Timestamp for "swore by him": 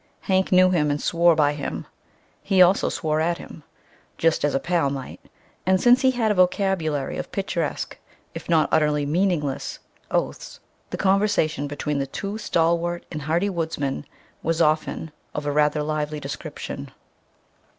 0.99-1.85